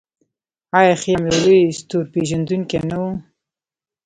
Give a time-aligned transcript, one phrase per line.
[0.77, 3.05] آیا خیام یو لوی ستورپیژندونکی نه و؟